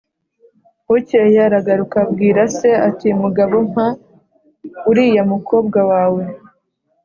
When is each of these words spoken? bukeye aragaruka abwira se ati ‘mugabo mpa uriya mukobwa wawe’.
bukeye 0.87 1.37
aragaruka 1.47 1.95
abwira 2.05 2.41
se 2.57 2.69
ati 2.87 3.07
‘mugabo 3.21 3.55
mpa 3.69 3.87
uriya 4.89 5.23
mukobwa 5.31 5.79
wawe’. 5.91 6.23